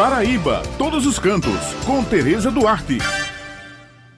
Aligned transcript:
Paraíba, 0.00 0.62
todos 0.78 1.04
os 1.04 1.18
cantos, 1.18 1.74
com 1.84 2.02
Tereza 2.02 2.50
Duarte. 2.50 2.96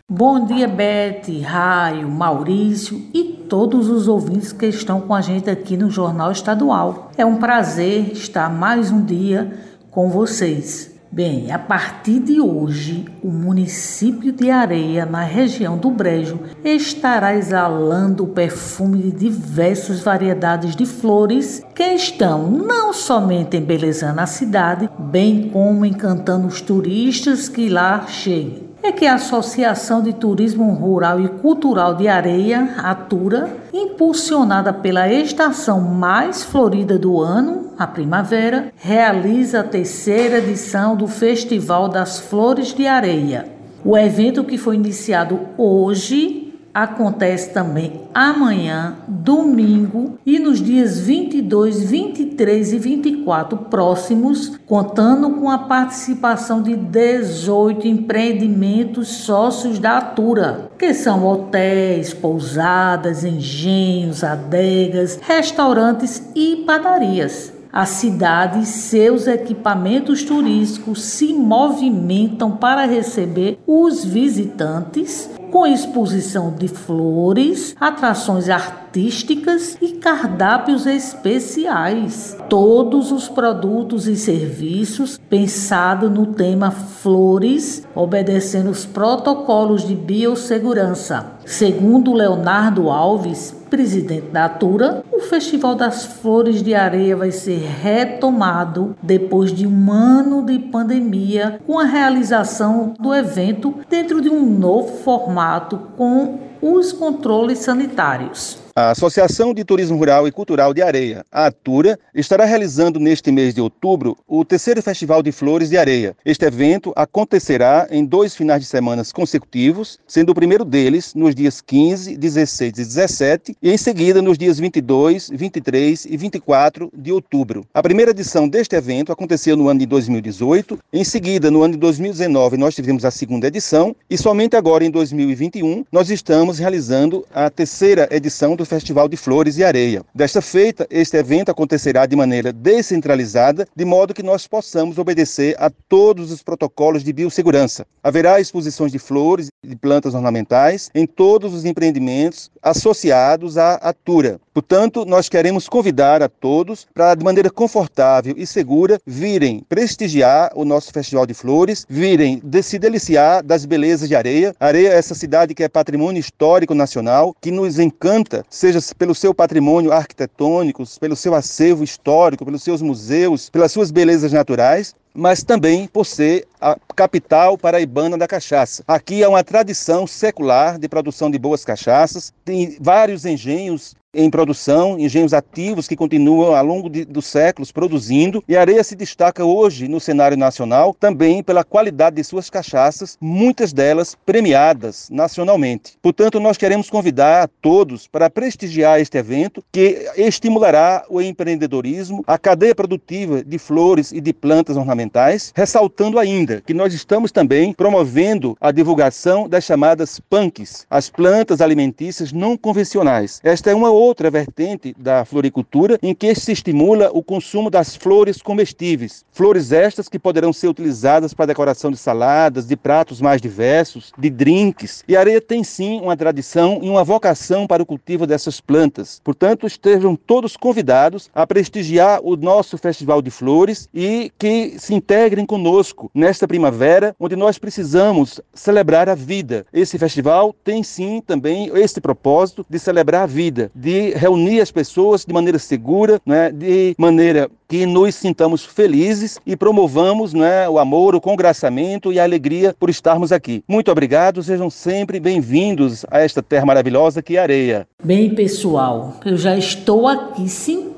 Bom 0.08 0.46
dia, 0.46 0.68
Beth, 0.68 1.24
Raio, 1.44 2.08
Maurício 2.08 3.04
e 3.12 3.24
todos 3.24 3.88
os 3.88 4.06
ouvintes 4.06 4.52
que 4.52 4.66
estão 4.66 5.00
com 5.00 5.12
a 5.12 5.20
gente 5.20 5.50
aqui 5.50 5.76
no 5.76 5.90
Jornal 5.90 6.30
Estadual. 6.30 7.10
É 7.16 7.26
um 7.26 7.34
prazer 7.34 8.12
estar 8.12 8.48
mais 8.48 8.92
um 8.92 9.04
dia 9.04 9.58
com 9.90 10.08
vocês. 10.08 10.91
Bem, 11.14 11.52
a 11.52 11.58
partir 11.58 12.20
de 12.20 12.40
hoje, 12.40 13.04
o 13.22 13.28
município 13.28 14.32
de 14.32 14.50
Areia, 14.50 15.04
na 15.04 15.22
região 15.22 15.76
do 15.76 15.90
Brejo, 15.90 16.40
estará 16.64 17.36
exalando 17.36 18.24
o 18.24 18.28
perfume 18.28 19.02
de 19.02 19.10
diversas 19.10 20.00
variedades 20.00 20.74
de 20.74 20.86
flores 20.86 21.62
que 21.74 21.82
estão 21.82 22.50
não 22.50 22.94
somente 22.94 23.58
embelezando 23.58 24.22
a 24.22 24.26
cidade, 24.26 24.88
bem 24.98 25.50
como 25.50 25.84
encantando 25.84 26.46
os 26.46 26.62
turistas 26.62 27.46
que 27.46 27.68
lá 27.68 28.06
cheguem 28.06 28.71
é 28.82 28.90
que 28.90 29.06
a 29.06 29.14
Associação 29.14 30.02
de 30.02 30.12
Turismo 30.12 30.72
Rural 30.72 31.20
e 31.20 31.28
Cultural 31.28 31.94
de 31.94 32.08
Areia, 32.08 32.74
Atura, 32.78 33.56
impulsionada 33.72 34.72
pela 34.72 35.08
estação 35.08 35.80
mais 35.80 36.42
florida 36.42 36.98
do 36.98 37.20
ano, 37.20 37.70
a 37.78 37.86
primavera, 37.86 38.72
realiza 38.76 39.60
a 39.60 39.64
terceira 39.64 40.38
edição 40.38 40.96
do 40.96 41.06
Festival 41.06 41.88
das 41.88 42.18
Flores 42.18 42.74
de 42.74 42.86
Areia. 42.88 43.46
O 43.84 43.96
evento 43.96 44.42
que 44.42 44.58
foi 44.58 44.74
iniciado 44.74 45.40
hoje 45.56 46.41
acontece 46.74 47.50
também 47.50 48.02
amanhã, 48.14 48.96
domingo 49.06 50.18
e 50.24 50.38
nos 50.38 50.60
dias 50.60 50.98
22, 50.98 51.82
23 51.82 52.72
e 52.72 52.78
24 52.78 53.58
próximos, 53.58 54.56
contando 54.66 55.30
com 55.30 55.50
a 55.50 55.58
participação 55.58 56.62
de 56.62 56.74
18 56.74 57.86
empreendimentos 57.86 59.08
sócios 59.08 59.78
da 59.78 59.98
Atura, 59.98 60.70
que 60.78 60.94
são 60.94 61.26
hotéis, 61.26 62.14
pousadas, 62.14 63.24
engenhos, 63.24 64.24
adegas, 64.24 65.18
restaurantes 65.22 66.30
e 66.34 66.64
padarias. 66.66 67.52
A 67.72 67.86
cidade 67.86 68.60
e 68.60 68.66
seus 68.66 69.26
equipamentos 69.26 70.22
turísticos 70.22 71.02
se 71.02 71.32
movimentam 71.32 72.50
para 72.50 72.84
receber 72.84 73.58
os 73.66 74.04
visitantes 74.04 75.30
com 75.52 75.66
exposição 75.66 76.50
de 76.50 76.66
flores, 76.66 77.76
atrações 77.78 78.48
artísticas 78.48 79.76
e 79.82 79.92
cardápios 79.92 80.86
especiais. 80.86 82.34
Todos 82.48 83.12
os 83.12 83.28
produtos 83.28 84.08
e 84.08 84.16
serviços 84.16 85.20
pensados 85.28 86.10
no 86.10 86.28
tema 86.28 86.70
flores, 86.70 87.86
obedecendo 87.94 88.70
os 88.70 88.86
protocolos 88.86 89.86
de 89.86 89.94
biossegurança. 89.94 91.32
Segundo 91.44 92.14
Leonardo 92.14 92.88
Alves, 92.88 93.54
presidente 93.68 94.28
da 94.28 94.46
Atura, 94.46 95.04
Festival 95.22 95.74
das 95.74 96.04
Flores 96.04 96.62
de 96.62 96.74
Areia 96.74 97.16
vai 97.16 97.30
ser 97.30 97.58
retomado 97.58 98.96
depois 99.02 99.52
de 99.52 99.66
um 99.66 99.90
ano 99.90 100.44
de 100.44 100.58
pandemia, 100.58 101.60
com 101.66 101.78
a 101.78 101.84
realização 101.84 102.94
do 102.98 103.14
evento 103.14 103.74
dentro 103.88 104.20
de 104.20 104.28
um 104.28 104.44
novo 104.44 104.98
formato 104.98 105.78
com 105.96 106.38
os 106.60 106.92
controles 106.92 107.58
sanitários. 107.58 108.62
A 108.74 108.92
Associação 108.92 109.52
de 109.52 109.64
Turismo 109.64 109.98
Rural 109.98 110.26
e 110.26 110.32
Cultural 110.32 110.72
de 110.72 110.80
Areia, 110.80 111.26
a 111.30 111.44
Atura, 111.44 111.98
estará 112.14 112.46
realizando 112.46 112.98
neste 112.98 113.30
mês 113.30 113.52
de 113.52 113.60
outubro 113.60 114.16
o 114.26 114.46
terceiro 114.46 114.80
Festival 114.80 115.22
de 115.22 115.30
Flores 115.30 115.68
de 115.68 115.76
Areia. 115.76 116.16
Este 116.24 116.46
evento 116.46 116.90
acontecerá 116.96 117.86
em 117.90 118.02
dois 118.02 118.34
finais 118.34 118.62
de 118.62 118.66
semana 118.66 119.02
consecutivos, 119.12 119.98
sendo 120.06 120.30
o 120.30 120.34
primeiro 120.34 120.64
deles 120.64 121.14
nos 121.14 121.34
dias 121.34 121.60
15, 121.60 122.16
16 122.16 122.70
e 122.70 122.72
17 122.72 123.56
e 123.60 123.70
em 123.70 123.76
seguida 123.76 124.22
nos 124.22 124.38
dias 124.38 124.58
22, 124.58 125.11
23 125.30 126.06
e 126.06 126.16
24 126.16 126.90
de 126.96 127.12
outubro. 127.12 127.64
A 127.72 127.82
primeira 127.82 128.10
edição 128.10 128.48
deste 128.48 128.76
evento 128.76 129.12
aconteceu 129.12 129.56
no 129.56 129.68
ano 129.68 129.80
de 129.80 129.86
2018, 129.86 130.78
em 130.92 131.04
seguida 131.04 131.50
no 131.50 131.62
ano 131.62 131.74
de 131.74 131.80
2019 131.80 132.56
nós 132.56 132.74
tivemos 132.74 133.04
a 133.04 133.10
segunda 133.10 133.46
edição 133.46 133.94
e 134.08 134.16
somente 134.16 134.56
agora 134.56 134.84
em 134.84 134.90
2021 134.90 135.84
nós 135.90 136.10
estamos 136.10 136.58
realizando 136.58 137.26
a 137.32 137.50
terceira 137.50 138.08
edição 138.10 138.56
do 138.56 138.64
Festival 138.64 139.08
de 139.08 139.16
Flores 139.16 139.58
e 139.58 139.64
Areia. 139.64 140.02
Desta 140.14 140.40
feita, 140.40 140.86
este 140.90 141.16
evento 141.16 141.50
acontecerá 141.50 142.06
de 142.06 142.16
maneira 142.16 142.52
descentralizada, 142.52 143.66
de 143.74 143.84
modo 143.84 144.14
que 144.14 144.22
nós 144.22 144.46
possamos 144.46 144.98
obedecer 144.98 145.56
a 145.58 145.70
todos 145.88 146.30
os 146.30 146.42
protocolos 146.42 147.02
de 147.04 147.12
biossegurança. 147.12 147.86
Haverá 148.02 148.40
exposições 148.40 148.92
de 148.92 148.98
flores 148.98 149.48
e 149.64 149.76
plantas 149.76 150.14
ornamentais 150.14 150.90
em 150.94 151.06
todos 151.06 151.54
os 151.54 151.64
empreendimentos 151.64 152.50
associados 152.62 153.56
à 153.56 153.74
Atura. 153.74 154.40
Portanto, 154.52 155.01
nós 155.04 155.28
queremos 155.28 155.68
convidar 155.68 156.22
a 156.22 156.28
todos 156.28 156.86
para, 156.94 157.14
de 157.14 157.24
maneira 157.24 157.50
confortável 157.50 158.34
e 158.36 158.46
segura, 158.46 159.00
virem 159.06 159.64
prestigiar 159.68 160.50
o 160.54 160.64
nosso 160.64 160.92
Festival 160.92 161.26
de 161.26 161.34
Flores, 161.34 161.86
virem 161.88 162.40
de 162.44 162.62
se 162.62 162.78
deliciar 162.78 163.42
das 163.42 163.64
belezas 163.64 164.08
de 164.08 164.14
Areia. 164.14 164.54
Areia 164.58 164.88
é 164.88 164.96
essa 164.96 165.14
cidade 165.14 165.54
que 165.54 165.62
é 165.62 165.68
patrimônio 165.68 166.20
histórico 166.20 166.74
nacional, 166.74 167.34
que 167.40 167.50
nos 167.50 167.78
encanta 167.78 168.44
seja 168.48 168.78
pelo 168.96 169.14
seu 169.14 169.34
patrimônio 169.34 169.92
arquitetônico, 169.92 170.84
pelo 171.00 171.16
seu 171.16 171.34
acervo 171.34 171.84
histórico, 171.84 172.44
pelos 172.44 172.62
seus 172.62 172.82
museus, 172.82 173.50
pelas 173.50 173.72
suas 173.72 173.90
belezas 173.90 174.32
naturais, 174.32 174.94
mas 175.14 175.42
também 175.42 175.86
por 175.86 176.06
ser 176.06 176.46
a 176.60 176.76
capital 176.94 177.58
paraibana 177.58 178.16
da 178.16 178.26
cachaça. 178.26 178.82
Aqui 178.86 179.22
há 179.22 179.28
uma 179.28 179.44
tradição 179.44 180.06
secular 180.06 180.78
de 180.78 180.88
produção 180.88 181.30
de 181.30 181.38
boas 181.38 181.64
cachaças, 181.64 182.32
tem 182.44 182.76
vários 182.80 183.24
engenhos 183.24 183.94
em 184.14 184.28
produção, 184.28 184.98
engenhos 184.98 185.32
ativos 185.32 185.88
que 185.88 185.96
continuam 185.96 186.54
ao 186.54 186.64
longo 186.64 186.90
de, 186.90 187.04
dos 187.04 187.24
séculos 187.26 187.72
produzindo, 187.72 188.44
e 188.46 188.54
a 188.54 188.60
areia 188.60 188.84
se 188.84 188.94
destaca 188.94 189.42
hoje 189.42 189.88
no 189.88 189.98
cenário 189.98 190.36
nacional 190.36 190.94
também 190.98 191.42
pela 191.42 191.64
qualidade 191.64 192.16
de 192.16 192.24
suas 192.24 192.50
cachaças, 192.50 193.16
muitas 193.18 193.72
delas 193.72 194.14
premiadas 194.26 195.08
nacionalmente. 195.10 195.96
Portanto, 196.02 196.38
nós 196.38 196.58
queremos 196.58 196.90
convidar 196.90 197.44
a 197.44 197.48
todos 197.48 198.06
para 198.06 198.28
prestigiar 198.28 199.00
este 199.00 199.16
evento 199.16 199.64
que 199.72 200.06
estimulará 200.16 201.04
o 201.08 201.20
empreendedorismo, 201.22 202.22
a 202.26 202.36
cadeia 202.36 202.74
produtiva 202.74 203.42
de 203.42 203.58
flores 203.58 204.12
e 204.12 204.20
de 204.20 204.34
plantas 204.34 204.76
ornamentais, 204.76 205.52
ressaltando 205.56 206.18
ainda 206.18 206.60
que 206.60 206.74
nós 206.74 206.92
estamos 206.92 207.32
também 207.32 207.72
promovendo 207.72 208.58
a 208.60 208.70
divulgação 208.70 209.48
das 209.48 209.64
chamadas 209.64 210.20
punks, 210.20 210.86
as 210.90 211.08
plantas 211.08 211.62
alimentícias 211.62 212.30
não 212.30 212.58
convencionais. 212.58 213.40
Esta 213.42 213.70
é 213.70 213.74
uma 213.74 214.01
outra 214.02 214.30
vertente 214.30 214.94
da 214.98 215.24
floricultura 215.24 215.98
em 216.02 216.14
que 216.14 216.34
se 216.34 216.52
estimula 216.52 217.10
o 217.12 217.22
consumo 217.22 217.70
das 217.70 217.94
flores 217.94 218.42
comestíveis. 218.42 219.24
Flores 219.32 219.70
estas 219.72 220.08
que 220.08 220.18
poderão 220.18 220.52
ser 220.52 220.68
utilizadas 220.68 221.32
para 221.32 221.46
decoração 221.46 221.90
de 221.90 221.96
saladas, 221.96 222.66
de 222.66 222.76
pratos 222.76 223.20
mais 223.20 223.40
diversos, 223.40 224.12
de 224.18 224.28
drinks. 224.28 225.04
E 225.06 225.16
a 225.16 225.20
areia 225.20 225.40
tem 225.40 225.62
sim 225.62 226.00
uma 226.00 226.16
tradição 226.16 226.80
e 226.82 226.88
uma 226.88 227.04
vocação 227.04 227.66
para 227.66 227.82
o 227.82 227.86
cultivo 227.86 228.26
dessas 228.26 228.60
plantas. 228.60 229.20
Portanto, 229.22 229.66
estejam 229.66 230.16
todos 230.16 230.56
convidados 230.56 231.30
a 231.34 231.46
prestigiar 231.46 232.20
o 232.22 232.36
nosso 232.36 232.76
Festival 232.76 233.22
de 233.22 233.30
Flores 233.30 233.88
e 233.94 234.32
que 234.38 234.74
se 234.78 234.94
integrem 234.94 235.46
conosco 235.46 236.10
nesta 236.14 236.48
primavera, 236.48 237.14
onde 237.20 237.36
nós 237.36 237.58
precisamos 237.58 238.40
celebrar 238.52 239.08
a 239.08 239.14
vida. 239.14 239.64
Esse 239.72 239.98
festival 239.98 240.54
tem 240.64 240.82
sim 240.82 241.22
também 241.24 241.70
esse 241.74 242.00
propósito 242.00 242.66
de 242.68 242.78
celebrar 242.78 243.22
a 243.22 243.26
vida, 243.26 243.70
de 243.74 243.91
de 243.92 244.10
reunir 244.14 244.60
as 244.62 244.70
pessoas 244.70 245.22
de 245.26 245.34
maneira 245.34 245.58
segura, 245.58 246.18
né, 246.24 246.50
de 246.50 246.94
maneira 246.96 247.50
que 247.68 247.84
nos 247.84 248.14
sintamos 248.14 248.64
felizes 248.64 249.38
e 249.46 249.54
promovamos 249.54 250.32
né, 250.32 250.66
o 250.66 250.78
amor, 250.78 251.14
o 251.14 251.20
congraçamento 251.20 252.10
e 252.10 252.18
a 252.18 252.24
alegria 252.24 252.74
por 252.78 252.88
estarmos 252.88 253.32
aqui. 253.32 253.62
Muito 253.68 253.90
obrigado, 253.90 254.42
sejam 254.42 254.70
sempre 254.70 255.20
bem-vindos 255.20 256.06
a 256.10 256.20
esta 256.20 256.42
terra 256.42 256.64
maravilhosa 256.64 257.22
que 257.22 257.36
é 257.36 257.40
areia. 257.40 257.86
Bem, 258.02 258.34
pessoal, 258.34 259.16
eu 259.26 259.36
já 259.36 259.56
estou 259.58 260.08
aqui 260.08 260.48
sentindo 260.48 260.91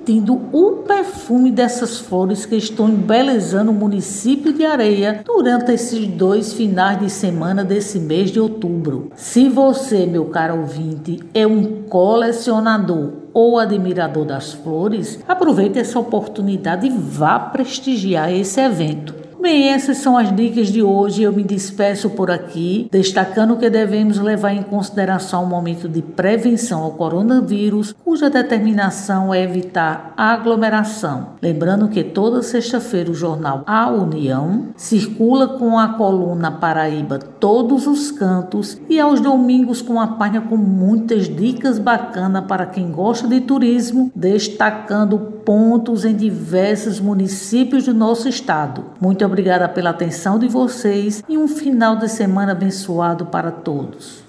o 0.52 0.82
perfume 0.86 1.50
dessas 1.50 1.98
flores 1.98 2.44
que 2.44 2.56
estão 2.56 2.88
embelezando 2.88 3.70
o 3.70 3.74
município 3.74 4.52
de 4.52 4.64
Areia 4.64 5.22
durante 5.24 5.72
esses 5.72 6.06
dois 6.06 6.52
finais 6.52 6.98
de 6.98 7.08
semana 7.08 7.64
desse 7.64 7.98
mês 7.98 8.30
de 8.30 8.38
outubro. 8.38 9.10
Se 9.16 9.48
você, 9.48 10.04
meu 10.04 10.26
caro 10.26 10.60
ouvinte, 10.60 11.20
é 11.32 11.46
um 11.46 11.84
colecionador 11.88 13.12
ou 13.32 13.58
admirador 13.58 14.24
das 14.24 14.52
flores, 14.52 15.18
aproveite 15.26 15.78
essa 15.78 15.98
oportunidade 15.98 16.86
e 16.86 16.90
vá 16.90 17.38
prestigiar 17.38 18.32
esse 18.32 18.60
evento. 18.60 19.23
Bem, 19.44 19.68
essas 19.68 19.98
são 19.98 20.16
as 20.16 20.34
dicas 20.34 20.68
de 20.68 20.82
hoje. 20.82 21.22
Eu 21.22 21.30
me 21.30 21.44
despeço 21.44 22.08
por 22.08 22.30
aqui, 22.30 22.88
destacando 22.90 23.58
que 23.58 23.68
devemos 23.68 24.18
levar 24.18 24.54
em 24.54 24.62
consideração 24.62 25.44
o 25.44 25.46
momento 25.46 25.86
de 25.86 26.00
prevenção 26.00 26.82
ao 26.82 26.92
coronavírus, 26.92 27.94
cuja 28.02 28.30
determinação 28.30 29.34
é 29.34 29.42
evitar 29.42 30.14
aglomeração. 30.16 31.34
Lembrando 31.42 31.88
que 31.88 32.02
toda 32.02 32.42
sexta-feira 32.42 33.10
o 33.10 33.14
jornal 33.14 33.62
A 33.66 33.90
União 33.90 34.68
circula 34.78 35.58
com 35.58 35.78
a 35.78 35.88
coluna 35.88 36.50
Paraíba 36.50 37.18
Todos 37.18 37.86
os 37.86 38.10
Cantos 38.10 38.80
e 38.88 38.98
aos 38.98 39.20
domingos 39.20 39.82
com 39.82 40.00
a 40.00 40.06
página 40.06 40.40
com 40.40 40.56
muitas 40.56 41.28
dicas 41.28 41.78
bacanas 41.78 42.46
para 42.46 42.64
quem 42.64 42.90
gosta 42.90 43.28
de 43.28 43.42
turismo, 43.42 44.10
destacando 44.16 45.34
pontos 45.44 46.06
em 46.06 46.16
diversos 46.16 46.98
municípios 46.98 47.84
do 47.84 47.92
nosso 47.92 48.26
estado. 48.26 48.86
Muito 48.98 49.22
obrigada 49.34 49.68
pela 49.68 49.90
atenção 49.90 50.38
de 50.38 50.46
vocês 50.46 51.24
e 51.28 51.36
um 51.36 51.48
final 51.48 51.96
de 51.96 52.08
semana 52.08 52.52
abençoado 52.52 53.26
para 53.26 53.50
todos. 53.50 54.23